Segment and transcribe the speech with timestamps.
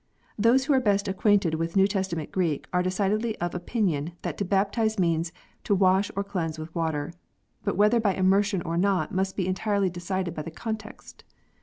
[0.35, 4.43] Those who are best acquainted with New Testament Greek are decidedly of opinion that to
[4.43, 5.31] baptize means"
[5.65, 7.13] to wash or cleanse with water,"
[7.63, 11.23] but whether by immersion or not must be entirely decided by the context.